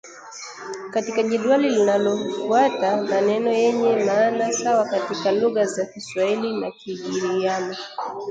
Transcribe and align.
Katika 0.91 1.23
jedwali 1.23 1.69
linalofuata 1.69 2.97
maneno 3.03 3.51
yenye 3.53 3.95
maana 3.95 4.51
sawa 4.51 4.85
katika 4.85 5.31
lugha 5.31 5.65
za 5.65 5.85
Kiswahili 5.85 6.59
na 6.59 6.71
Kigiriama 6.71 7.75